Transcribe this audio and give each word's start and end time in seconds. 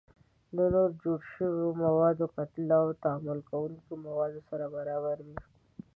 د 0.55 0.59
نوو 0.73 0.97
جوړ 1.03 1.19
شویو 1.33 1.69
موادو 1.83 2.25
کتله 2.35 2.77
د 2.85 2.91
تعامل 3.03 3.39
کوونکو 3.49 3.91
موادو 4.07 4.39
سره 4.49 4.65
برابره 4.75 5.23
وي. 5.27 5.37